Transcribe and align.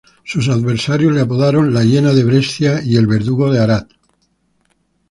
Sus 0.25 0.49
adversarios 0.49 1.13
le 1.13 1.21
apodaron 1.21 1.75
la 1.75 1.83
"Hiena 1.83 2.11
de 2.11 2.23
Brescia" 2.23 2.81
y 2.83 2.95
"El 2.97 3.05
Verdugo 3.05 3.51
de 3.53 3.59
Arad. 3.59 3.85